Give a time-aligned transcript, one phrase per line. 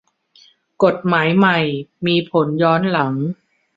[0.83, 1.59] กฏหมายใหม่
[2.05, 3.13] มีผลย้อนหลัง